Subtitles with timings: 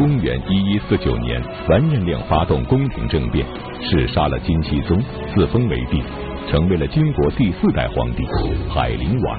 [0.00, 3.44] 公元一一四九年，完颜亮发动宫廷政变，
[3.82, 4.98] 弑杀了金熙宗，
[5.34, 6.02] 自封为帝，
[6.48, 8.24] 成为了金国第四代皇帝
[8.70, 9.38] 海陵王。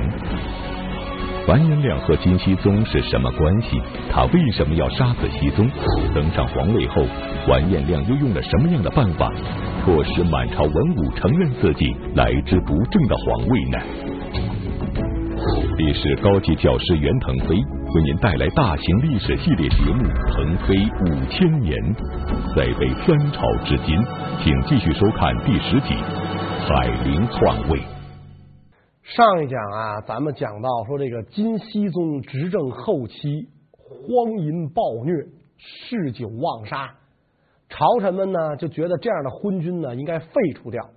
[1.48, 3.82] 完颜亮和金熙宗是什么关系？
[4.12, 5.68] 他为什么要杀死熙宗？
[6.14, 7.08] 登上皇位后，
[7.48, 9.34] 完颜亮又用了什么样的办法，
[9.84, 13.80] 迫使满朝文武承认自己来之不正的皇位呢？
[15.80, 17.56] 历史高级教师袁腾飞
[17.94, 20.02] 为您带来大型历史系列节目
[20.34, 20.74] 《腾飞
[21.04, 21.76] 五千年》，
[22.56, 24.00] 再背三朝至今，
[24.42, 25.96] 请继续收看第十集
[26.66, 27.80] 《海陵篡位》。
[29.04, 35.12] 上一讲啊，咱们讲到说，这个金熙宗执政后期，荒淫暴虐，
[35.58, 36.96] 嗜酒妄杀，
[37.68, 40.92] 朝臣们呢就觉得这样的昏君呢应该废除掉，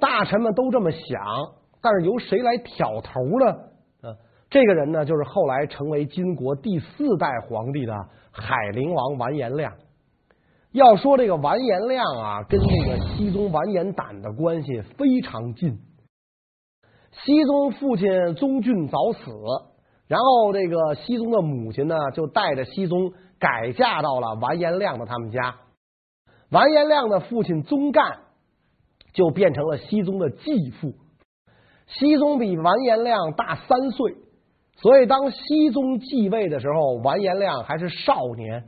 [0.00, 1.22] 大臣们都这么想，
[1.80, 3.69] 但是由谁来挑头呢？
[4.50, 7.94] 这个人呢，就是后来成为金国第四代皇帝的
[8.32, 9.72] 海陵王完颜亮。
[10.72, 15.78] 要说这个完颜亮啊，跟那个熙宗完颜胆的关系非常近。
[17.12, 19.30] 熙宗父亲宗俊早死，
[20.08, 25.56] 然后这个熙宗的母亲呢，就带着熙宗改嫁到了完颜亮的他们家。
[26.50, 28.18] 完颜亮的父亲宗干
[29.12, 30.94] 就变成了熙宗的继父。
[31.86, 34.16] 熙宗比完颜亮大三岁。
[34.82, 38.64] 所以，当熙宗继位的时候，完颜亮还是少年。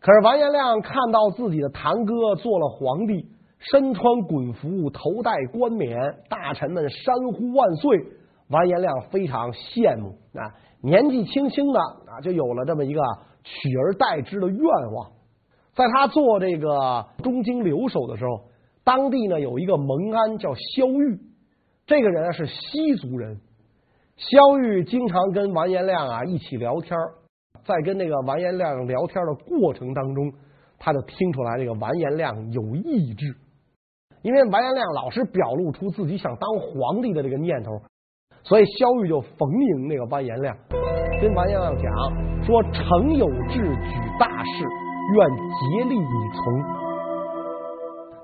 [0.00, 5.96] 可是，完颜亮看到自己的堂哥做了皇帝，身穿衮服，头戴冠冕，
[6.28, 7.98] 大臣们山呼万岁，
[8.50, 10.52] 完颜亮非常羡慕啊！
[10.82, 13.00] 年纪轻轻的啊，就有了这么一个
[13.44, 14.58] 取而代之的愿
[14.92, 15.12] 望。
[15.74, 18.50] 在他做这个中京留守的时候，
[18.84, 21.20] 当地呢有一个蒙安叫萧玉，
[21.86, 23.40] 这个人是西族人。
[24.30, 26.96] 萧玉经常跟完颜亮啊一起聊天，
[27.64, 30.32] 在跟那个完颜亮聊天的过程当中，
[30.78, 33.34] 他就听出来这个完颜亮有意志，
[34.22, 37.72] 因为完颜亮老是表露出自己想当皇帝的这个念头，
[38.44, 40.56] 所以萧玉就逢迎那个完颜亮，
[41.20, 44.64] 跟完颜亮讲说：“臣有志举大事，
[45.14, 45.28] 愿
[45.58, 46.62] 竭力以从。”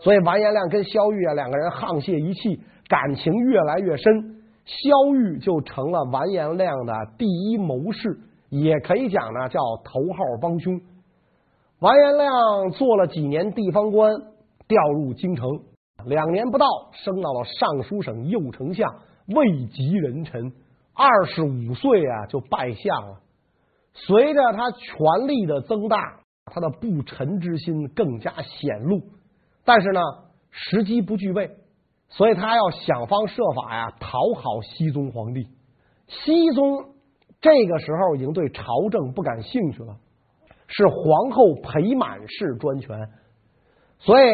[0.01, 4.38] 所以完颜亮跟萧玉啊两个人沆瀣一气，感情越来越深。
[4.69, 8.21] 萧玉就成了完颜亮的第一谋士，
[8.51, 10.79] 也可以讲呢叫头号帮凶。
[11.81, 14.13] 完颜亮做了几年地方官，
[14.69, 15.49] 调入京城，
[16.05, 18.95] 两年不到升到了尚书省右丞相，
[19.29, 20.53] 位极人臣。
[20.93, 23.21] 二十五岁啊就拜相了。
[23.95, 25.97] 随着他权力的增大，
[26.45, 29.01] 他的不臣之心更加显露。
[29.65, 30.01] 但是呢，
[30.51, 31.53] 时机不具备。
[32.11, 35.47] 所以他要想方设法呀，讨好熹宗皇帝。
[36.07, 36.87] 熹宗
[37.41, 39.97] 这个时候已经对朝政不感兴趣了，
[40.67, 43.09] 是皇后裴满氏专权。
[43.99, 44.25] 所以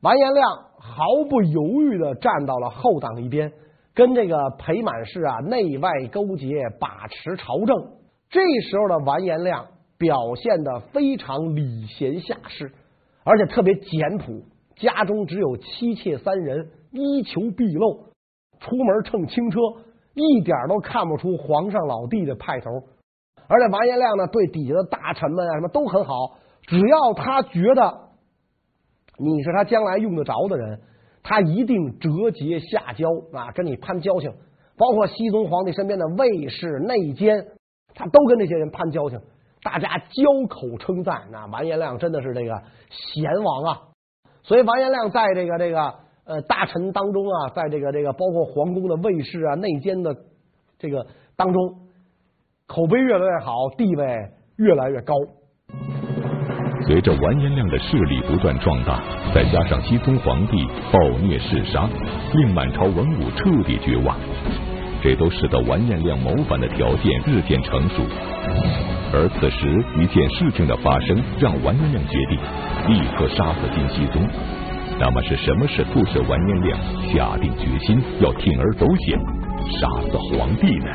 [0.00, 0.44] 完颜亮
[0.78, 3.52] 毫不犹豫的站到了后党一边，
[3.94, 7.92] 跟这个裴满氏啊内外勾结，把持朝政。
[8.30, 9.66] 这时候的完颜亮
[9.96, 12.72] 表现的非常礼贤下士，
[13.22, 14.42] 而且特别简朴，
[14.76, 16.70] 家中只有妻妾三人。
[16.92, 18.04] 衣裘毕露，
[18.60, 19.58] 出门乘轻车，
[20.14, 22.70] 一点都看不出皇上老弟的派头。
[23.48, 26.14] 而且完颜亮呢，对底下的大臣们啊什么都很好，
[26.66, 28.10] 只要他觉得
[29.18, 30.80] 你是他将来用得着的人，
[31.22, 34.30] 他一定折节下交啊，跟你攀交情。
[34.76, 37.46] 包括熙宗皇帝身边的卫士、内监，
[37.94, 39.18] 他都跟这些人攀交情，
[39.62, 41.28] 大家交口称赞。
[41.30, 43.80] 那完颜亮真的是这个贤王啊！
[44.42, 45.94] 所以完颜亮在这个这个。
[46.32, 50.16] 呃，大臣当中啊，在这个这个包括皇宫的卫士啊、内监的
[50.78, 51.06] 这个
[51.36, 51.60] 当中，
[52.66, 55.12] 口碑越来越好，地位越来越高。
[56.86, 59.02] 随着完颜亮的势力不断壮大，
[59.34, 61.86] 再加上西宗皇帝暴虐嗜杀，
[62.32, 64.16] 令满朝文武彻底绝望，
[65.02, 68.02] 这都使得完颜亮谋反的条件日渐成熟。
[69.12, 72.38] 而此时，一件事情的发生，让完颜亮决定
[72.88, 74.26] 立刻杀死金熙宗。
[75.04, 76.78] 那么是什么使促使完颜亮
[77.12, 79.18] 下定决心要铤而走险
[79.74, 80.94] 杀死皇帝呢？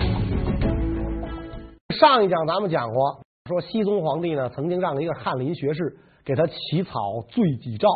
[1.89, 3.19] 上一讲咱们讲过，
[3.49, 7.89] 说熙宗皇帝呢曾经让一个翰林学士给他起草罪己诏。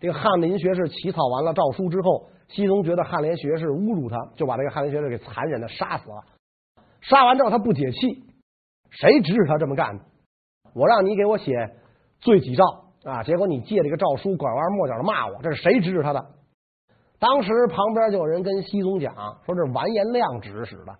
[0.00, 6.24] 这个翰林学士起草完了诏书之后，熙宗觉得翰林学士侮辱他，就把这个翰林学士给残忍的杀死了。
[7.02, 8.24] 杀完之后他不解气，
[8.90, 10.04] 谁指使他这么干的？
[10.74, 11.52] 我让你给我写
[12.18, 12.64] 罪己诏。
[13.04, 13.22] 啊！
[13.22, 16.26] 结果你借这个诏书拐弯抹角的骂我，这是谁指使他的？
[17.18, 19.14] 当时旁边就有人跟熙宗讲，
[19.44, 20.96] 说这是完颜亮指使的。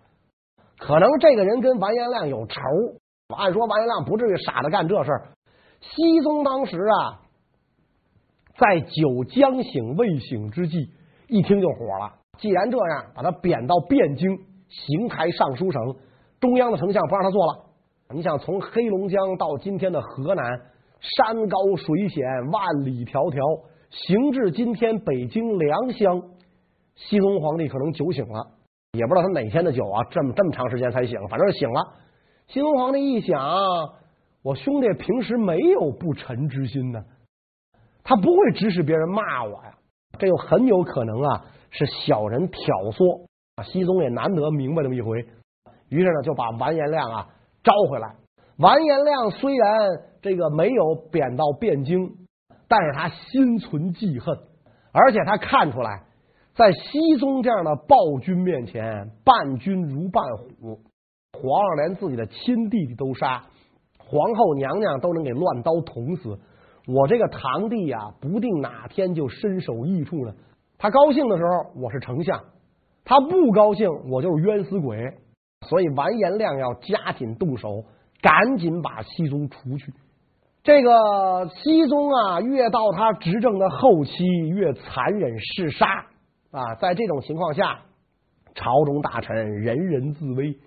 [0.77, 2.59] 可能这个人跟完颜亮有仇。
[3.37, 5.29] 按说完颜亮不至于傻的干这事儿，
[5.79, 7.21] 熹宗当时啊，
[8.57, 10.89] 在酒将醒未醒之际，
[11.27, 12.15] 一听就火了。
[12.39, 14.37] 既然这样，把他贬到汴京
[14.67, 15.95] 邢台尚书省，
[16.39, 17.65] 中央的丞相不让他做了。
[18.13, 20.43] 你想从黑龙江到今天的河南，
[21.01, 26.21] 山高水险，万里迢迢，行至今天北京良乡，
[26.95, 28.51] 熹宗皇帝可能酒醒了，
[28.91, 31.81] 也不知道他哪天的酒啊，这么这么长时间才醒，反正醒了。
[32.47, 33.39] 熹宗皇帝一想，
[34.43, 37.03] 我兄弟平时没有不臣之心呢，
[38.03, 39.77] 他不会指使别人骂我呀，
[40.19, 42.61] 这又很有可能啊是小人挑
[42.91, 43.25] 唆
[43.55, 43.63] 啊。
[43.63, 45.25] 熹宗也难得明白这么一回，
[45.89, 47.29] 于是呢就把完颜亮啊
[47.63, 48.15] 招回来。
[48.57, 49.89] 完颜亮虽然
[50.21, 52.15] 这个没有贬到汴京，
[52.67, 54.37] 但是他心存记恨，
[54.91, 56.03] 而且他看出来，
[56.53, 60.79] 在熹宗这样的暴君面前，伴君如伴虎。
[61.33, 63.43] 皇上连自己的亲弟弟都杀，
[63.97, 66.37] 皇后娘娘都能给乱刀捅死，
[66.87, 70.33] 我这个堂弟呀，不定哪天就身首异处呢。
[70.77, 72.37] 他高兴的时候，我是丞相；
[73.03, 75.17] 他不高兴，我就是冤死鬼。
[75.67, 77.85] 所以完颜亮要加紧动手。
[78.23, 79.91] 赶紧把熹宗除去。
[80.63, 86.05] 这个熹宗啊，越到他执政的后期，越残忍嗜杀
[86.51, 86.75] 啊。
[86.75, 87.79] 在这种情况下，
[88.53, 90.59] 朝中大臣人人自危。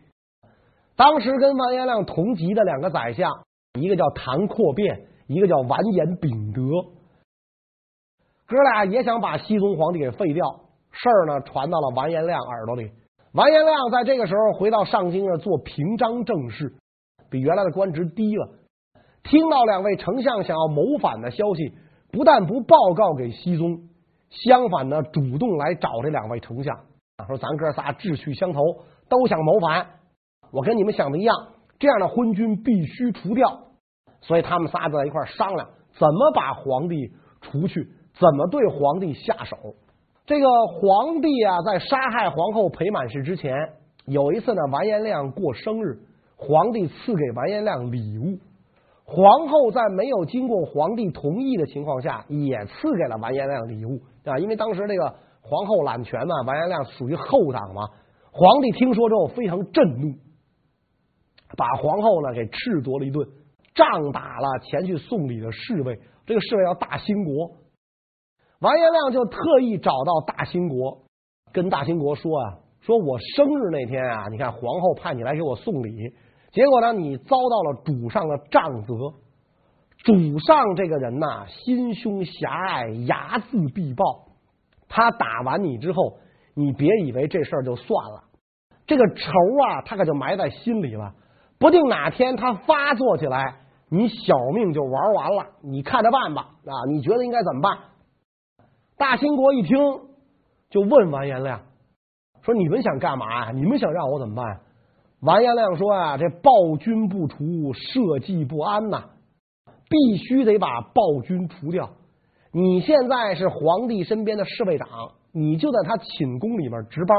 [0.96, 3.30] 当时跟完颜亮同级的两个宰相，
[3.78, 6.60] 一个叫谭阔变，一个叫完颜秉德，
[8.46, 10.60] 哥俩也想把熹宗皇帝给废掉。
[10.90, 12.90] 事儿呢，传到了完颜亮耳朵里。
[13.32, 16.74] 完颜亮在这个时候回到上京啊，做平章政事。
[17.30, 18.48] 比原来的官职低了。
[19.24, 21.72] 听到两位丞相想要谋反的消息，
[22.12, 23.88] 不但不报告给熹宗，
[24.30, 26.76] 相反呢，主动来找这两位丞相，
[27.26, 28.60] 说咱哥仨志趣相投，
[29.08, 29.86] 都想谋反。
[30.52, 31.34] 我跟你们想的一样，
[31.78, 33.60] 这样的昏君必须除掉。
[34.20, 35.68] 所以他们仨在一块商量，
[35.98, 37.88] 怎么把皇帝除去，
[38.18, 39.56] 怎么对皇帝下手。
[40.26, 43.54] 这个皇帝啊，在杀害皇后裴满氏之前，
[44.06, 45.98] 有一次呢，完颜亮过生日。
[46.36, 48.38] 皇帝赐给完颜亮礼物，
[49.06, 54.38] 皇后在没有经过皇帝同意的情况下，也赐给了完颜亮礼物啊。
[54.38, 57.82] 因为当时这个皇后揽权嘛，完颜亮属于后党嘛。
[58.32, 60.14] 皇帝听说之后非常震怒，
[61.56, 63.28] 把皇后呢给斥责了一顿，
[63.74, 66.00] 杖打了前去送礼的侍卫。
[66.26, 67.50] 这个侍卫叫大兴国，
[68.60, 71.02] 完颜亮就特意找到大兴国，
[71.52, 72.58] 跟大兴国说啊。
[72.80, 76.12] 说我生日那天啊，你看皇后派你来给我送礼，
[76.54, 78.94] 结果呢，你遭到了主上的杖责。
[80.04, 84.04] 主上这个人呐，心胸狭隘，睚眦必报。
[84.88, 86.18] 他打完你之后，
[86.54, 88.22] 你别以为这事儿就算了，
[88.86, 89.32] 这个仇
[89.66, 91.14] 啊，他可就埋在心里了。
[91.58, 93.56] 不定哪天他发作起来，
[93.88, 95.46] 你小命就玩完了。
[95.62, 97.78] 你看着办吧，啊，你觉得应该怎么办？
[98.96, 99.76] 大兴国一听，
[100.70, 101.62] 就问完颜亮。
[102.42, 103.50] 说你们想干嘛？
[103.50, 104.60] 你们想让我怎么办？
[105.24, 109.04] 完颜亮说啊，这暴君不除，社稷不安呐，
[109.88, 111.90] 必须得把暴君除掉。
[112.52, 117.16] 你现在是皇帝身边的侍卫长，你就在他寝宫里面值班，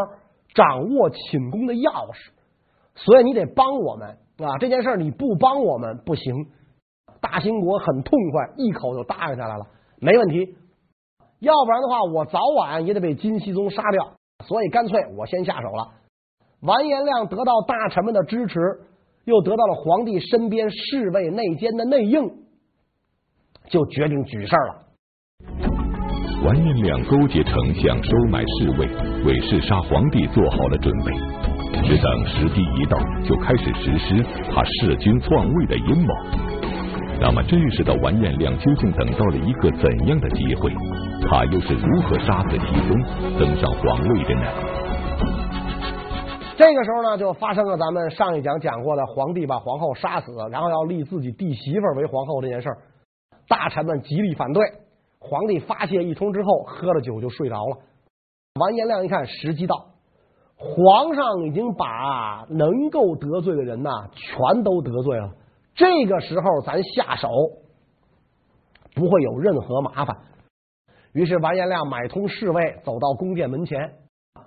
[0.54, 2.30] 掌握寝宫的钥匙，
[2.94, 4.58] 所以你得帮我们啊！
[4.60, 6.34] 这件事你不帮我们不行。
[7.22, 9.66] 大兴国很痛快，一口就答应下来了，
[10.00, 10.56] 没问题。
[11.40, 14.14] 要不然的话，我早晚也得被金熙宗杀掉。
[14.46, 15.92] 所以干脆我先下手了。
[16.62, 18.60] 完颜亮得到大臣们的支持，
[19.26, 22.22] 又得到了皇帝身边侍卫内奸的内应，
[23.70, 24.86] 就决定举事了。
[26.44, 28.88] 完颜亮勾结丞相，收买侍卫，
[29.26, 31.12] 为弑杀皇帝做好了准备。
[31.84, 36.14] 只等时机一到，就开始实施他弑君篡位的阴谋。
[37.20, 40.72] 那么这时的完颜亮究竟等到了一个怎样的机会？
[41.30, 44.75] 他又是如何杀死熹宗，登上皇位的呢？
[46.58, 52.78] 这个时候呢，就发生了咱们上一讲讲过的皇帝把皇后杀死，然后要立自己弟媳妇为皇后这件事儿。
[53.48, 54.64] 大臣们极力反对，
[55.20, 57.78] 皇帝发泄一通之后，喝了酒就睡着了。
[58.60, 59.88] 完颜亮一看时机到，
[60.56, 65.32] 皇上已经把能够得罪的人呐，全都得罪了。
[65.76, 67.28] 这个时候咱下手
[68.96, 70.18] 不会有任何麻烦。
[71.12, 73.96] 于是完颜亮买通侍卫，走到宫殿门前，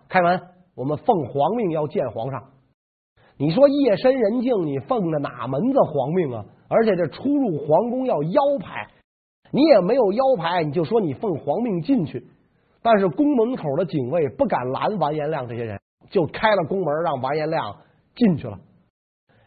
[0.08, 0.40] 开门，
[0.78, 2.40] 我们奉皇命要见皇上。
[3.36, 6.44] 你说夜深人静，你奉的哪门子皇命啊？
[6.68, 8.86] 而且这出入皇宫要腰牌，
[9.50, 12.28] 你也没有腰牌，你就说你奉皇命进去。
[12.80, 15.80] 但是宫门口的警卫不敢拦完颜亮这些人，
[16.10, 17.76] 就开了宫门，让完颜亮
[18.14, 18.58] 进去了。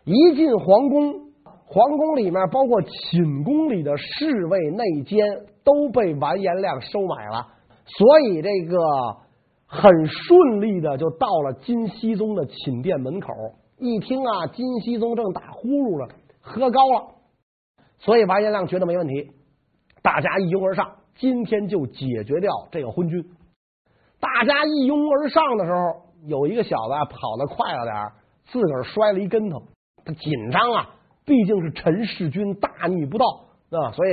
[0.04, 1.32] 一进皇宫。
[1.74, 5.26] 皇宫里面包括寝宫里的侍卫内监
[5.64, 7.48] 都被完颜亮收买了，
[7.86, 8.78] 所以这个
[9.74, 13.30] 很顺利的就到了金熙宗的寝殿门口。
[13.78, 17.16] 一听啊，金熙宗正打呼噜了，喝高了，
[18.00, 19.32] 所以完颜亮觉得没问题，
[20.02, 23.24] 大家一拥而上，今天就解决掉这个昏君。
[24.20, 25.80] 大家一拥而上的时候，
[26.28, 27.96] 有一个小子啊跑得快了点
[28.52, 29.64] 自个儿摔了一跟头，
[30.04, 30.90] 他紧张啊。
[31.24, 33.26] 毕竟是陈世君大逆不道
[33.70, 34.10] 啊，所以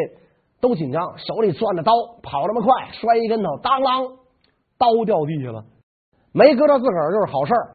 [0.60, 4.18] 都紧张，手里攥着刀，跑那么快，摔一跟头，当啷，
[4.78, 5.64] 刀掉地下了，
[6.32, 7.74] 没搁到自个儿就是好事儿。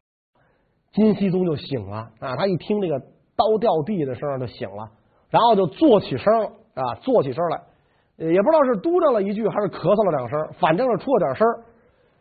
[0.92, 2.98] 金熙宗就醒了啊，他一听这个
[3.36, 4.90] 刀掉地的声就醒了，
[5.28, 7.62] 然后就坐起身了啊，坐起身来，
[8.16, 11.46] 也不知道是嘟囔了一句还是咳嗽了两声，反正是出了点声，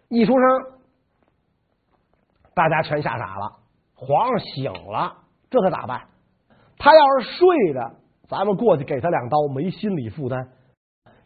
[0.10, 0.42] 一出声，
[2.56, 3.58] 大家全吓傻了，
[3.96, 5.18] 皇上醒了，
[5.50, 6.08] 这可咋办？
[6.80, 7.92] 他要是睡着，
[8.28, 10.50] 咱们过去给他两刀，没心理负担。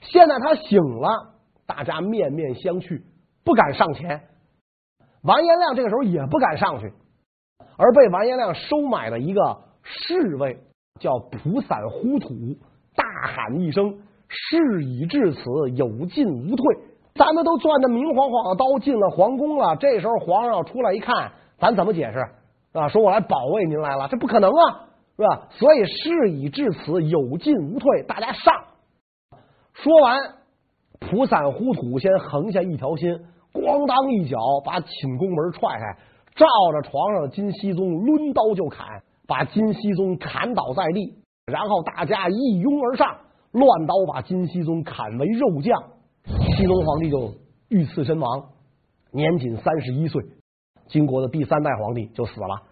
[0.02, 1.34] 现在他醒了，
[1.66, 3.02] 大家面面相觑，
[3.48, 4.24] 不敢上前。
[5.24, 6.92] 完颜亮这个时候也不敢上去，
[7.78, 10.60] 而被完颜亮收买的一个侍卫
[11.00, 12.28] 叫蒲散忽土，
[12.94, 15.40] 大喊一声：“事已至此，
[15.76, 16.66] 有进无退。”
[17.16, 22.20] 咱们都攥着明晃晃的刀进了皇宫了，这时候皇上要出来一看，咱怎么解释
[22.74, 22.90] 啊？
[22.90, 24.90] 说我来保卫您来了，这不可能啊！
[25.16, 25.48] 是吧？
[25.52, 28.54] 所以事已至此，有进无退，大家上。
[29.74, 30.36] 说完，
[31.00, 35.98] 蒲散忽土先横下一条心，咣当一脚把寝宫门踹开，
[36.36, 41.24] 照着床上的金熙宗抡刀就砍，把金熙宗砍倒在地。
[41.46, 43.18] 然后大家一拥而上，
[43.52, 45.82] 乱刀把金熙宗砍为肉酱。
[46.56, 47.34] 熙宗皇帝就
[47.70, 48.50] 遇刺身亡，
[49.12, 50.22] 年仅三十一岁。
[50.88, 52.64] 金国的第三代皇帝就死了。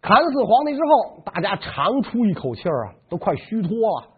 [0.00, 4.08] 砍死皇帝之后，大家长出一口气儿啊，都快虚脱了。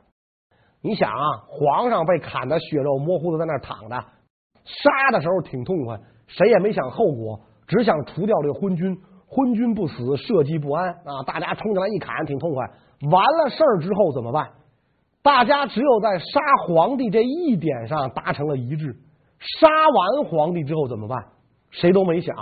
[0.81, 4.05] 你想啊，皇上被砍得血肉模糊的在那儿躺着，
[4.67, 8.99] 杀的时候挺痛快，谁也没想后果，只想除掉这个昏君。
[9.29, 11.23] 昏君不死，社稷不安啊！
[11.27, 12.65] 大家冲进来一砍，挺痛快。
[13.11, 14.51] 完了事儿之后怎么办？
[15.21, 18.95] 大家只有在杀皇帝这一点上达成了一致。
[19.59, 21.19] 杀完皇帝之后怎么办？
[21.71, 22.37] 谁都没想。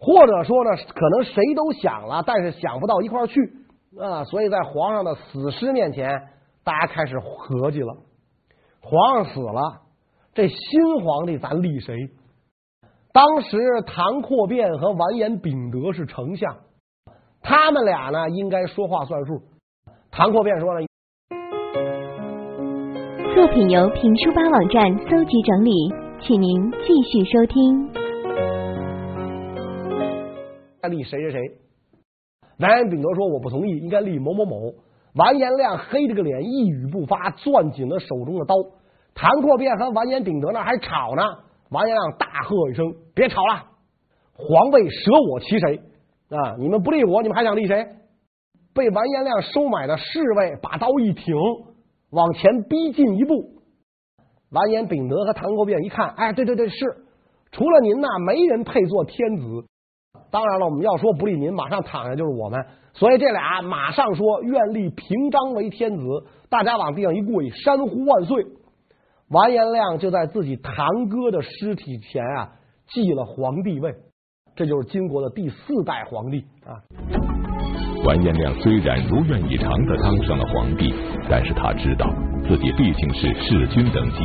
[0.00, 3.40] 或者说呢，可能谁都想了，但是想不到一块儿去
[4.00, 6.10] 啊，所以在皇上的死尸面前，
[6.64, 7.94] 大家开始合计了。
[8.80, 9.82] 皇上死了，
[10.38, 10.56] 这新
[11.02, 11.96] 皇帝咱立谁？
[13.12, 16.58] 当时唐阔变和完颜秉德是丞相，
[17.42, 19.42] 他们俩呢应该说话算数。
[20.12, 20.86] 唐阔变说了，
[23.34, 25.72] 作品由评书吧网站搜集整理，
[26.20, 27.88] 请您继续收听。
[30.88, 31.40] 立谁谁谁？
[32.60, 34.72] 完颜秉德说我不同意，应该立某某某。
[35.14, 38.54] 完颜亮黑着个脸，一语不发，攥紧了手中的刀。
[39.20, 41.22] 谭阔变和完颜秉德那还吵呢。
[41.70, 43.64] 完颜亮大喝一声：“别吵了！
[44.32, 45.80] 皇位舍我其谁
[46.30, 46.54] 啊？
[46.60, 47.84] 你们不立我，你们还想立谁？”
[48.72, 51.34] 被完颜亮收买的侍卫把刀一挺，
[52.10, 53.34] 往前逼近一步。
[54.52, 56.76] 完颜秉德和谭阔变一看，哎，对对对，是
[57.50, 59.64] 除了您呐，没人配做天子。
[60.30, 62.64] 当然了，我们要说不立您，马上躺下就是我们。
[62.94, 66.04] 所以这俩马上说愿立平章为天子，
[66.48, 68.46] 大家往地上一跪，山呼万岁。
[69.30, 72.48] 完颜亮就在自己堂哥的尸体前啊，
[72.88, 73.94] 继了皇帝位，
[74.56, 76.80] 这就是金国的第四代皇帝啊。
[78.06, 80.94] 完颜亮虽然如愿以偿的当上了皇帝，
[81.28, 82.08] 但是他知道
[82.48, 84.18] 自己毕竟是弑君等级，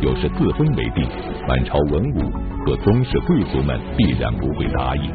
[0.00, 1.06] 又是自封为帝，
[1.46, 2.30] 满朝文武
[2.64, 5.12] 和宗室贵族们必然不会答应。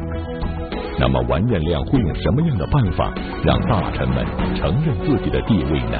[1.00, 5.98] 那么完颜亮会用什么样的办法让大臣们承认自己的地位呢？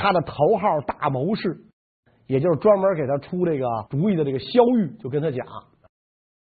[0.00, 1.58] 他的头号大谋士，
[2.26, 5.46] 也就是专门给他出这个主意的这个萧玉，就跟他讲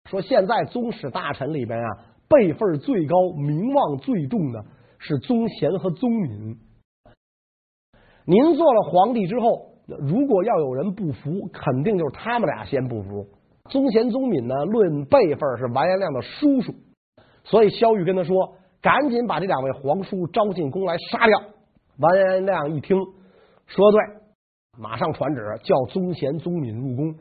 [0.09, 1.87] 说：现在宗室大臣里边啊，
[2.27, 4.65] 辈分最高、名望最重的
[4.99, 6.57] 是宗贤和宗敏。
[8.25, 13.27] 您做了皇帝之后，如果要有人不服，肯定就是他们俩先不服。
[13.69, 16.73] 宗贤、宗敏呢，论辈分是完颜亮的叔叔，
[17.43, 21.41] 所以萧玉跟他说：“赶紧把这两位皇叔招进宫来杀掉。”
[21.97, 22.97] 完颜亮一听，
[23.67, 23.99] 说对，
[24.77, 27.15] 马上传旨叫宗贤、宗敏入宫。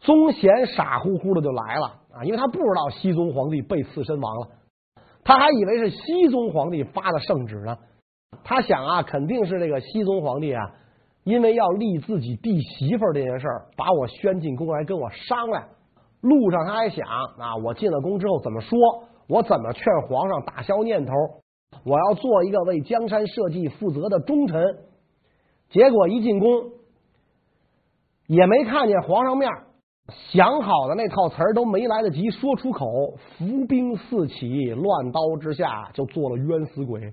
[0.00, 4.48] 宗贤傻乎乎的就来了啊，因为他不知道西宗皇帝被刺身亡了，
[5.24, 7.76] 他还以为是西宗皇帝发的圣旨呢。
[8.44, 10.70] 他想啊，肯定是这个西宗皇帝啊，
[11.24, 15.64] 因为要立自己弟媳妇这件事儿，把我宣进宫来跟我商量。
[16.20, 18.78] 路上他还想啊，我进了宫之后怎么说？
[19.28, 21.12] 我怎么劝皇上打消念头？
[21.84, 24.62] 我要做一个为江山社稷负责的忠臣。
[25.70, 26.48] 结果一进宫，
[28.26, 29.50] 也没看见皇上面，
[30.30, 37.12] 想好的那套词儿都没来得及说出口，伏兵四起，乱刀之下就做了冤死鬼。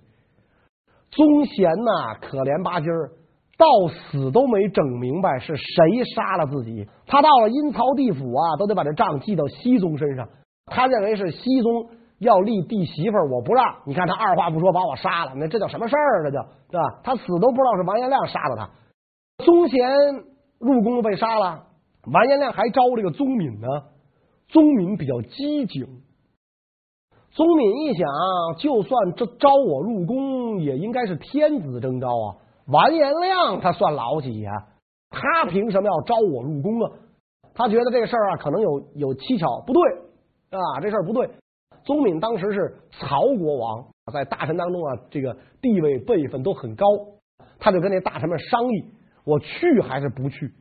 [1.12, 3.12] 宗贤呐，可怜巴唧儿，
[3.58, 6.88] 到死都没整明白是谁杀了自己。
[7.06, 10.28] 他到了阴曹地府啊，都得把这账记到熹宗身上。
[10.66, 13.76] 他认为是熹宗要立弟媳妇，我不让。
[13.86, 16.24] 你看他二话不说把我杀了，那这叫什么事儿？
[16.24, 17.00] 这叫对吧？
[17.04, 18.70] 他死都不知道是完颜亮杀了他。
[19.44, 19.80] 宗贤
[20.60, 21.64] 入宫被杀了，
[22.12, 23.68] 完颜亮还招这个宗敏呢。
[24.48, 26.02] 宗敏比较机警。
[27.32, 28.08] 宗敏一想，
[28.60, 32.38] 就算这招我入宫，也应该是天子征召啊。
[32.68, 34.52] 完颜亮他算老几呀？
[35.10, 36.92] 他凭什么要招我入宫啊？
[37.54, 39.82] 他觉得这事儿啊，可能有有蹊跷，不对
[40.52, 41.30] 啊，这事儿不对。
[41.86, 46.86] 宗敏当时是曹国王，在大臣当中啊，这个地位辈分都很高，
[47.60, 48.86] 他就跟那大臣们商议，
[49.24, 50.52] 我去还是不去？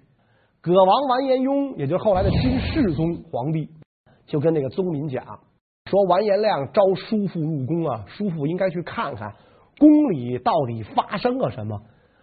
[0.61, 3.71] 葛王完颜雍，也就是后来的金世宗皇帝，
[4.27, 5.25] 就跟那个宗敏讲。
[5.91, 9.35] 说完颜亮招叔父入宫啊，叔父应该去看看
[9.79, 11.81] 宫里到底发生了什么。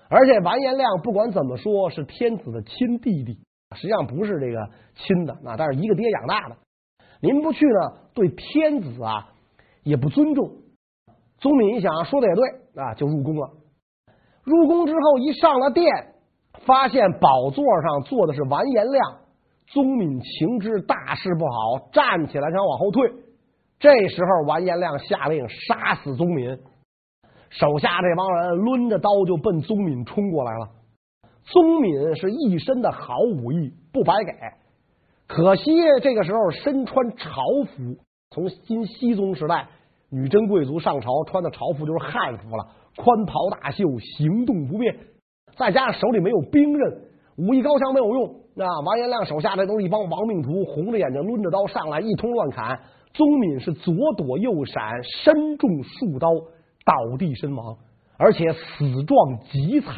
[0.09, 3.39] 而且完颜亮不管怎么说，是天子的亲弟弟，
[3.75, 6.57] 实际上不是这个亲的啊，但是一个爹养大的。
[7.21, 9.29] 您不去呢，对天子啊
[9.83, 10.51] 也不尊重。
[11.37, 12.49] 宗敏一想，说的也对
[12.81, 13.49] 啊，就入宫了。
[14.43, 15.85] 入宫之后，一上了殿，
[16.65, 19.17] 发现宝座上坐的是完颜亮。
[19.67, 23.11] 宗敏情知大事不好，站起来想往后退。
[23.79, 26.57] 这时候，完颜亮下令杀死宗敏，
[27.49, 30.69] 手下这帮人抡着刀就奔宗敏冲过来了。
[31.43, 34.31] 宗敏是一身的好武艺，不白给。
[35.33, 35.71] 可惜
[36.01, 37.95] 这个时候身穿朝服，
[38.31, 39.65] 从新熹宗时代，
[40.09, 44.93] 女真贵族上朝穿的朝服就是汉服了，宽袍大袖，行动不便。
[45.55, 47.03] 再加上手里没有兵刃，
[47.37, 48.35] 武艺高强没有用。
[48.55, 52.77] 那完颜亮手下这都是一帮亡命徒，红着眼睛抡着刀上来，一通乱砍。
[53.13, 56.27] 宗敏是左躲右闪，身中数刀，
[56.83, 57.77] 倒地身亡，
[58.17, 59.95] 而且死状极惨。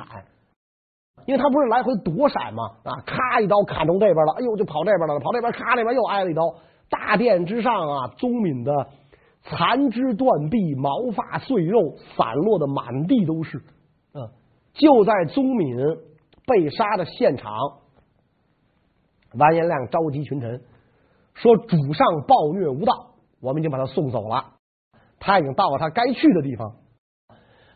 [1.25, 2.63] 因为他不是来回躲闪吗？
[2.83, 6.55] 啊，咔一刀砍中这边了，哎呦，就跑这边了，跑这边咔那边又挨了一刀。
[6.89, 8.71] 大殿之上啊，宗敏的
[9.43, 13.57] 残肢断臂，毛发碎肉散落的满地都是。
[14.13, 14.29] 嗯，
[14.73, 15.77] 就在宗敏
[16.45, 17.53] 被杀的现场，
[19.37, 20.61] 完颜亮召集群臣。
[21.33, 24.53] 说主上暴虐无道，我们已经把他送走了。
[25.19, 26.75] 他已经到了他该去的地方。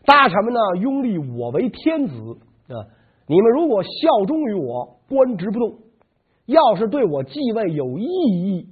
[0.04, 2.86] 大臣们呢，拥立我为天子啊！
[3.28, 5.78] 你们如果效忠于我，官职不动；
[6.46, 8.68] 要是对我继位有异议，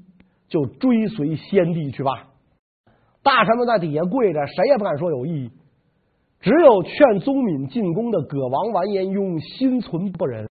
[0.49, 2.29] 就追随先帝去吧。
[3.23, 5.51] 大臣们在底下跪着，谁也不敢说有异议。
[6.41, 10.49] 只有劝宗敏进宫的葛王完颜雍心存不忍。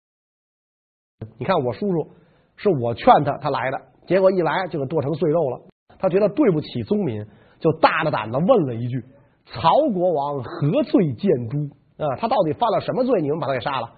[1.37, 2.11] 你看，我叔叔
[2.55, 3.81] 是我劝他，他来的。
[4.07, 5.61] 结果一来就给剁成碎肉了，
[5.97, 7.25] 他觉得对不起宗敏，
[7.59, 9.03] 就大着胆子问了一句
[9.45, 11.69] ：“曹国王何罪见诛？
[11.99, 13.21] 啊，他到底犯了什么罪？
[13.21, 13.91] 你们把他给杀了？”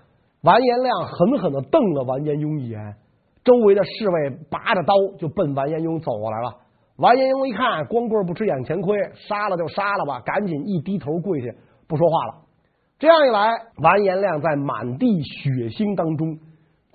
[0.43, 2.95] 完颜亮狠狠的瞪了完颜雍一眼，
[3.43, 6.57] 周围的侍卫拔着刀就奔完颜雍走过来了。
[6.97, 11.53] 完颜雍一看，光棍不吃眼前亏，杀了就杀了吧，赶紧一低头跪下，
[11.87, 12.35] 不说话了。
[12.97, 13.51] 这样一来，
[13.83, 16.39] 完颜亮在满地血腥当中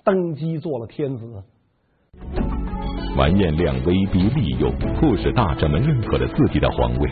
[0.03, 1.43] 登基做了天子。
[3.17, 7.09] 完颜亮威逼利诱，迫使大臣们认可了自己的皇位，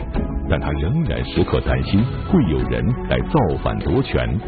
[0.48, 4.38] 但他仍然时刻担心会有人来造反夺权。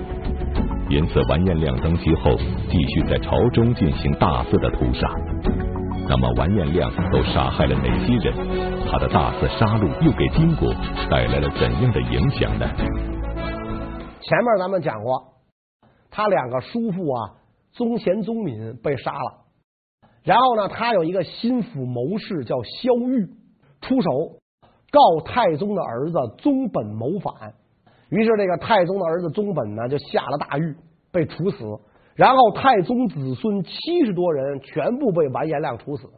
[0.89, 2.37] 因此，完颜亮登基后，
[2.71, 5.09] 继续在朝中进行大肆的屠杀。
[6.09, 8.33] 那么，完颜亮都杀害了哪些人？
[8.89, 10.73] 他的大肆杀戮又给金国
[11.11, 12.67] 带来了怎样的影响呢？
[14.21, 15.35] 前面咱们讲过，
[16.09, 17.35] 他两个叔父啊，
[17.73, 19.48] 宗贤、宗敏被杀了。
[20.25, 23.27] 然后呢，他有一个心腹谋士叫萧玉，
[23.81, 24.11] 出手
[24.91, 27.55] 告太宗的儿子宗本谋反。
[28.11, 30.77] 于是这个太宗的儿子宗本呢，就下了大狱，
[31.13, 31.65] 被处死。
[32.15, 36.09] 然后太宗子孙七十多人全部被完颜亮处死。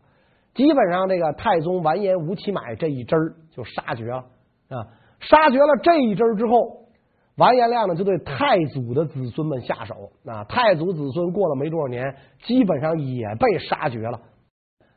[0.54, 4.24] 基本上这个太宗完颜吴乞买这一支儿就杀绝了
[4.68, 4.86] 啊！
[5.20, 6.79] 杀绝了这一支之后。
[7.40, 9.94] 完颜亮呢，就对太祖的子孙们下手
[10.26, 10.44] 啊！
[10.44, 14.20] 太祖子孙过了没多少年，基本上也被杀绝了。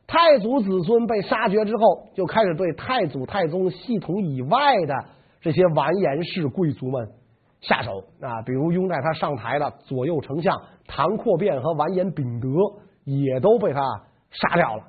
[0.06, 4.94] 太祖子孙被杀绝之后，就开始对太祖、太宗系统以外的
[5.40, 7.08] 这些完颜氏贵族们
[7.62, 8.42] 下手啊！
[8.42, 12.48] 比如拥戴他上台的左右丞相唐阔变和完颜秉德，
[13.04, 13.80] 也都被他
[14.30, 14.82] 杀掉了。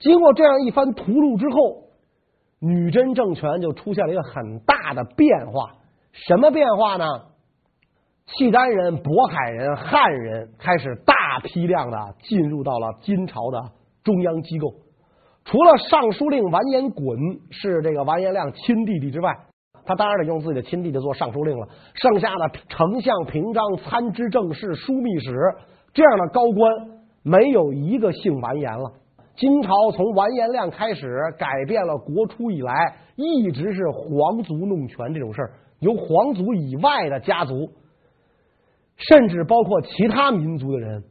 [0.00, 1.85] 经过这样一番屠戮之后，
[2.66, 5.72] 女真政权就出现了一个很大的变化。
[6.12, 7.04] 什么变化呢？
[8.26, 13.70] 契丹人、渤海人、汉人开始大批量的进入到了金朝的
[14.02, 14.66] 中央机构。
[15.44, 19.30] 除了尚书令完颜衮是这个完颜亮亲弟弟之外，
[19.84, 21.68] 他当然得用自己的亲弟弟做尚书令了。
[21.94, 25.32] 剩下的丞相、平章、参知政事、枢密使
[25.94, 28.92] 这样的高官，没有一个姓完颜了。
[29.36, 37.70] 金朝从完颜亮开始改变了国初以来，一直是皇族弄权这种事儿，由皇族以外的家族，
[38.96, 41.04] 甚至包括其他民族的人，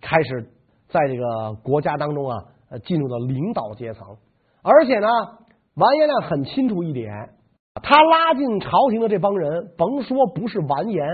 [0.00, 0.50] 开始
[0.88, 2.36] 在这个国家当中啊。
[2.72, 4.06] 呃，进入了领导阶层，
[4.62, 5.08] 而且呢，
[5.74, 7.12] 完颜亮很清楚一点，
[7.82, 11.04] 他拉进朝廷的这帮人，甭说不是完颜，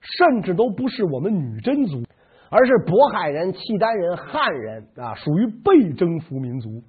[0.00, 2.04] 甚至都不是我们女真族，
[2.50, 6.82] 而是渤海人、契丹人、汉人啊，属于被征服民族。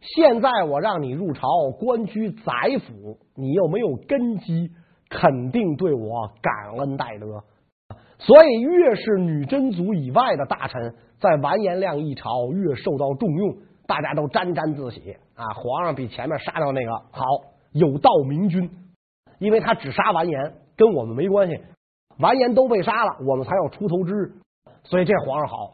[0.00, 1.46] 现在我让你入朝，
[1.78, 4.70] 官居宰府，你又没有根基，
[5.08, 7.44] 肯定对我感恩戴德。
[8.18, 15.44] 所以，越是女真族以外的大臣，在完颜亮一朝越受到重用，大家都沾沾自喜啊！
[15.54, 17.24] 皇上比前面杀掉那个好，
[17.72, 18.70] 有道明君，
[19.38, 21.60] 因为他只杀完颜，跟我们没关系。
[22.18, 24.32] 完颜都被杀了，我们才有出头之日，
[24.84, 25.70] 所以这皇上好。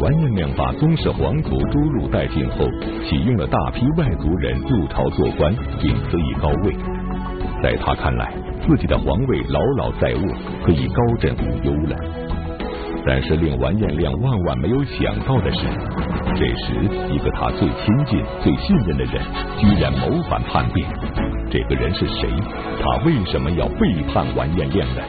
[0.00, 2.66] 完颜亮把宗室皇族诸路带进后，
[3.08, 6.74] 启用了大批外族人入朝做官，并赐以高位。
[7.62, 8.32] 在他看来。
[8.64, 10.22] 自己的皇位牢牢在握，
[10.64, 11.96] 可以高枕无忧了。
[13.04, 15.66] 但是令完颜亮万万没有想到的是，
[16.36, 16.74] 这时
[17.12, 19.20] 一个他最亲近、最信任的人，
[19.58, 20.88] 居然谋反叛变。
[21.50, 22.30] 这个人是谁？
[22.80, 25.02] 他为什么要背叛完颜亮呢？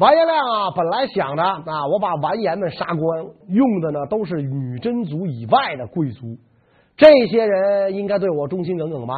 [0.00, 6.38] 完颜亮啊，本来想着啊，我把完颜们杀光，用的呢都是女真族以外的贵族，
[6.96, 9.14] 这些人应该对我忠心耿耿吧。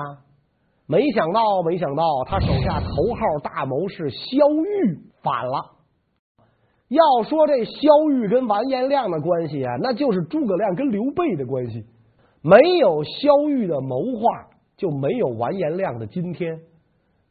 [0.88, 4.18] 没想到，没想到，他手下头号大谋士萧
[4.50, 5.70] 玉反了。
[6.88, 11.86] 要说这萧玉跟完颜亮的关系啊，那就是诸葛亮跟刘备的关系。
[12.42, 16.58] 没有萧玉的谋划，就没有完颜亮的今天。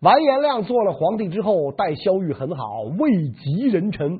[0.01, 4.19] 完颜亮做了皇帝之后，待萧玉很好，位极人臣。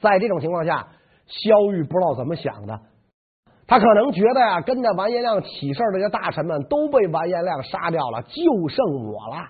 [0.00, 0.88] 在这种情况下，
[1.26, 2.78] 萧玉不知道怎么想的。
[3.66, 9.48] 他可能觉得呀，跟着完颜亮起事儿的这些大臣们都被完颜亮杀掉了，就剩我了。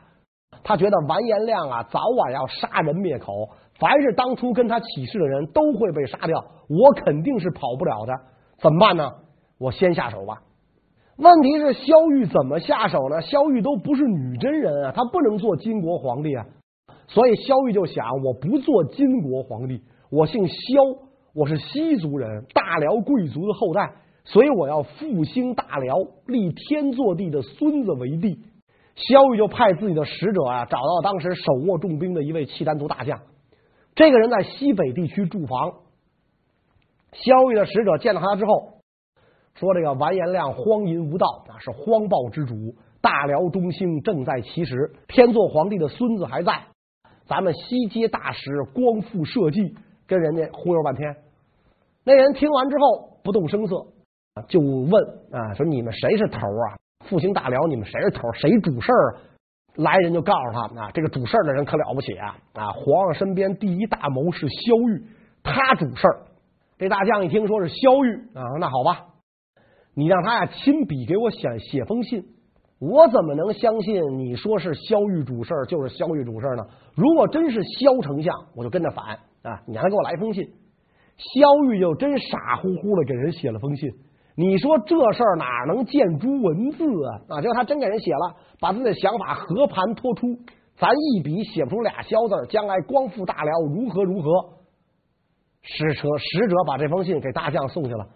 [0.62, 3.50] 他觉得完颜亮啊，早晚要杀人灭口。
[3.80, 8.12] 凡是当初跟他起事的人都会被杀掉，我肯定是跑不了的。
[8.58, 9.10] 怎么办呢？
[9.58, 10.42] 我先下手吧。
[11.16, 13.20] 问题是萧玉怎么下手呢？
[13.22, 16.44] 萧玉都不是女真人啊，他不能做金国皇帝啊。
[17.06, 20.54] 所以萧玉就想，我不做金国皇帝，我姓萧，
[21.34, 23.92] 我是西族人，大辽贵族的后代。
[24.24, 25.96] 所以我要复兴大辽，
[26.26, 28.38] 立天祚帝的孙子为帝。
[28.96, 33.20] 萧玉就派自己的使者啊，找到当时手握重兵的一位契丹族大将。
[33.94, 35.74] 这个人在西北地区驻防。
[37.12, 38.73] 萧玉的使者见到他之后，
[39.54, 42.54] 说：“这个完颜亮荒淫无道啊，是荒暴之主。
[43.00, 46.62] 大辽中兴正在其时，天祚皇帝的孙子还在，
[47.26, 49.74] 咱们西接大食，光复社稷，
[50.06, 51.16] 跟人家忽悠半天。
[52.04, 53.86] 那人听完之后不动声色。”
[54.48, 54.90] 就问
[55.30, 56.74] 啊，说你们谁是头啊？
[57.06, 58.32] 复兴大辽，你们谁是头？
[58.32, 59.16] 谁主事儿？
[59.76, 62.36] 来人就告诉他啊，这个主事儿的人可了不起啊！
[62.54, 65.04] 啊，皇上身边第一大谋士萧玉，
[65.44, 66.22] 他主事儿。
[66.78, 69.06] 这大将一听说是萧玉啊，那好吧，
[69.94, 72.24] 你让他呀亲笔给我写写封信，
[72.80, 76.66] 我怎么能相信你说是萧玉主事就是萧玉主事呢？
[76.94, 79.04] 如果真是萧丞相，我就跟着反
[79.42, 79.62] 啊！
[79.66, 80.44] 你让他给我来封信。
[81.16, 83.88] 萧玉就真傻乎乎的给人写了封信。
[84.36, 87.36] 你说这事儿哪能见诸文字啊？
[87.36, 90.26] 啊，结果他真给人写了，把自己的想法和盘托出，
[90.76, 94.28] 咱一笔写不出俩萧字，将来光复大辽如何如何？
[95.62, 98.08] 使者使者把这封信给大将送去了。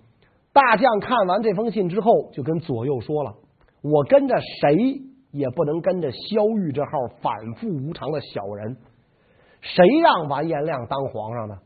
[0.61, 3.35] 大将看完这封信之后，就跟左右说了
[3.81, 6.91] ：“我跟着谁也不能跟着萧玉这号
[7.21, 8.77] 反复无常的小人。
[9.61, 11.59] 谁让完颜亮当皇上的？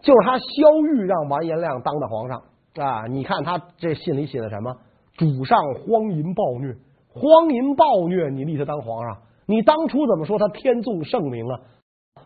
[0.00, 0.44] 就是他萧
[0.92, 2.42] 玉让完颜亮当的皇上。”
[2.78, 3.06] 啊！
[3.08, 4.76] 你看他这信里写的什么？
[5.16, 6.76] 主上荒淫暴虐，
[7.12, 9.22] 荒淫暴虐，你立他当皇上？
[9.46, 11.60] 你当初怎么说他天纵圣明啊？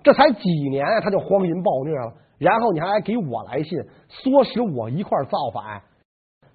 [0.03, 2.12] 这才几年啊，他就荒淫暴虐了。
[2.42, 3.78] 然后你还给我来信，
[4.11, 5.83] 唆使我一块造反。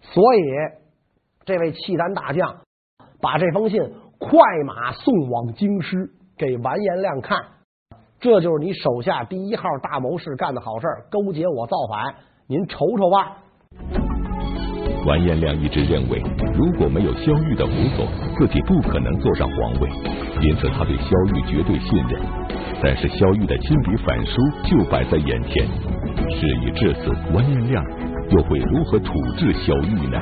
[0.02, 0.42] 所以
[1.46, 2.58] 这位契丹大将
[3.22, 3.82] 把这封信
[4.20, 4.30] 快
[4.66, 7.40] 马送往京师，给完颜亮看。
[8.20, 12.16] 这就是你手下第一号大谋士干的好事，勾结我造反，
[12.48, 13.38] 您瞅瞅吧。
[15.06, 16.22] 完颜亮一直认为，
[16.54, 18.06] 如果没有萧玉的辅佐，
[18.38, 19.90] 自己不可能坐上皇位，
[20.42, 22.47] 因此他对萧玉绝对信任。
[22.84, 25.66] 但是萧玉的亲笔反书就摆在眼前，
[26.30, 27.84] 事已至此，完颜亮
[28.30, 30.18] 又会如何处置萧玉呢？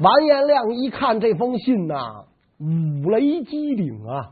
[0.00, 1.96] 完颜亮一看这封信呐、
[2.60, 4.30] 五雷击顶啊！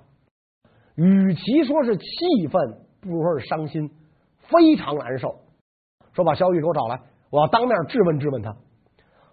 [0.94, 2.04] 与其说是气
[2.48, 2.62] 愤，
[3.00, 3.90] 不如说是伤心，
[4.38, 5.34] 非常难受。
[6.12, 7.00] 说把萧玉给我找来，
[7.30, 8.54] 我要当面质问质问他。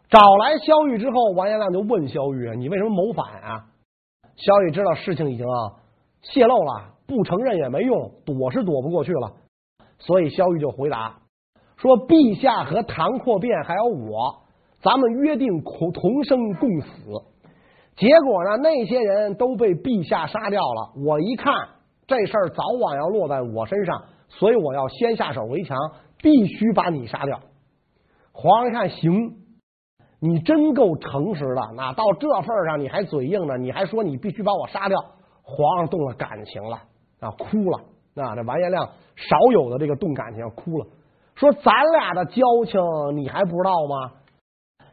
[0.09, 3.65] 找来萧玉之后，完颜亮就问萧玉：“你为什么谋反啊？”
[4.35, 5.77] 萧玉知道事情已经啊
[6.21, 9.33] 泄露了，不承认也没用，躲是躲不过去了。
[9.99, 11.19] 所以萧玉就回答
[11.77, 14.43] 说：“陛下和唐阔变还有我，
[14.81, 16.89] 咱们约定同同生共死。
[17.95, 20.93] 结果呢，那些人都被陛下杀掉了。
[21.05, 21.53] 我一看
[22.07, 25.77] 这事儿早晚要落在我身上，所以我要先下手为强。”
[26.23, 27.39] 必须把你杀掉。
[28.31, 29.37] 皇上一看，行，
[30.19, 31.73] 你真够诚实的。
[31.75, 33.57] 那到这份上，你还嘴硬呢？
[33.57, 34.99] 你还说你必须把我杀掉？
[35.51, 36.77] 皇上动了感情了
[37.19, 37.79] 啊，哭了。
[38.15, 38.85] 啊，这完颜亮
[39.15, 40.85] 少有的这个动感情，哭了。
[41.35, 42.81] 说咱俩的交情
[43.15, 44.13] 你还不知道吗？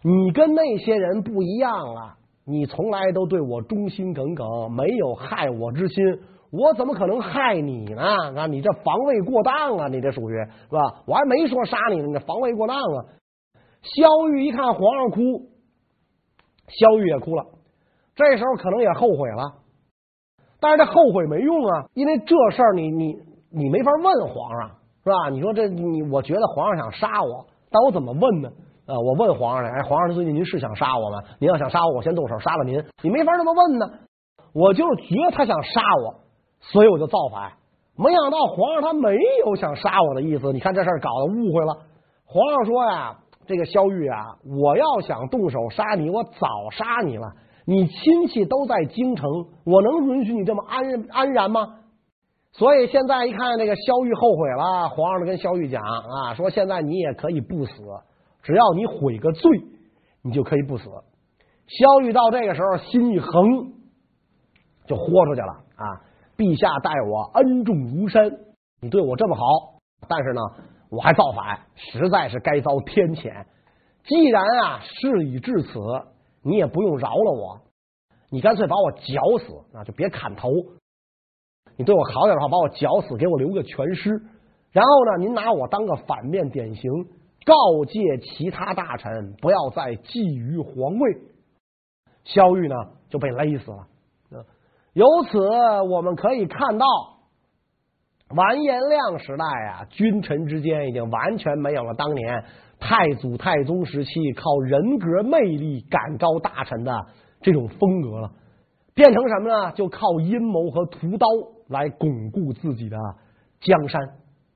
[0.02, 6.20] 你跟那些人不一样啊，你从来都对我忠心耿耿，没有害我之心。
[6.50, 8.02] 我怎么可能害你呢？
[8.36, 9.88] 啊，你这防卫过当啊！
[9.88, 11.02] 你这属于是吧？
[11.06, 13.04] 我还没说杀你呢，你这防卫过当啊！
[13.82, 15.48] 萧玉一看皇上哭，
[16.68, 17.44] 萧玉也哭了。
[18.14, 19.56] 这时候可能也后悔了，
[20.60, 23.16] 但是这后悔没用啊，因为这事儿你你
[23.50, 24.70] 你没法问皇上
[25.04, 25.28] 是吧？
[25.30, 28.48] 你说这你我觉得皇上想杀我，但我怎么问呢？
[28.86, 31.18] 啊，我问皇上来，哎，皇上最近您是想杀我吗？
[31.38, 32.82] 您要想杀我，我先动手杀了您。
[33.02, 33.86] 你没法这么问呢。
[34.52, 36.14] 我就是觉得他想杀我。
[36.60, 37.52] 所以我就造反，
[37.96, 39.16] 没想到皇上他没
[39.46, 40.52] 有想杀我的意思。
[40.52, 41.76] 你看这事儿搞得误会了。
[42.26, 43.16] 皇上说呀，
[43.46, 47.30] 这个萧玉啊，我要想动手杀你，我早杀你了。
[47.70, 49.28] 你亲戚都在京城，
[49.66, 51.80] 我能允许你这么安安然吗？
[52.52, 57.74] 所以现在一看那个萧玉后悔了，皇上就跟萧玉讲啊，说现在你也可以不死，
[58.42, 59.50] 只要你悔个罪，
[60.22, 60.88] 你就可以不死。
[61.66, 63.74] 萧玉到这个时候心一横，
[64.86, 65.84] 就豁出去了啊。
[66.38, 68.30] 陛下待我恩重如山，
[68.80, 69.42] 你对我这么好，
[70.08, 70.40] 但是呢，
[70.90, 73.44] 我还造反，实在是该遭天谴。
[74.04, 75.78] 既然啊事已至此，
[76.48, 77.60] 你也不用饶了我，
[78.30, 80.50] 你干脆把我绞死啊，就别砍头。
[81.76, 84.10] 你对我好点的话，把我绞死，给我留个全尸。
[84.72, 86.90] 然后呢，您拿我当个反面典型，
[87.44, 91.18] 告诫其他大臣不要再觊觎皇位。
[92.24, 92.74] 萧玉呢
[93.08, 93.86] 就被勒死了。
[94.94, 95.38] 由此
[95.82, 96.86] 我们可以看到，
[98.34, 102.44] 完颜亮时代啊，君臣之间已经完全没有了当年
[102.78, 106.94] 太祖、太宗时期靠人格魅力感召大臣的
[107.40, 108.32] 这种风格了，
[108.94, 109.72] 变成什么呢？
[109.72, 111.26] 就靠阴谋和屠刀
[111.68, 112.98] 来巩固自己的
[113.60, 114.02] 江山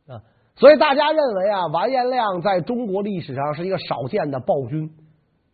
[0.06, 0.20] 啊！
[0.54, 4.90] 所以大家认为啊，完颜亮在中国历史上是一个少见的暴君。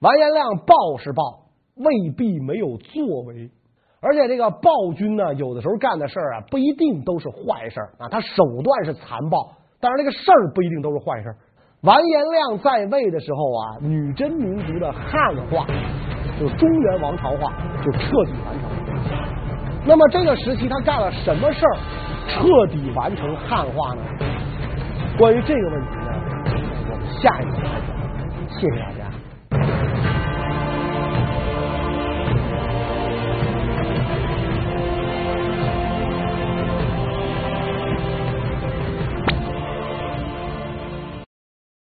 [0.00, 3.50] 完颜亮暴是暴，未必没有作为。
[4.00, 8.08] 而且这个暴君呢，有的时候干的事儿啊，不一定都是坏事啊。
[8.08, 11.34] 他手段是残暴，但是这个事儿不一定都是坏事。
[11.82, 15.66] 完颜亮在位的时候啊，女真民族的汉化，
[16.38, 17.52] 就中原王朝化，
[17.84, 18.68] 就彻底完成。
[19.86, 21.76] 那么这个时期他干了什么事儿，
[22.28, 24.02] 彻底完成汉化呢？
[25.18, 26.12] 关于这个问题呢，
[26.90, 27.96] 我们下一个来讲。
[28.48, 29.07] 谢谢大家。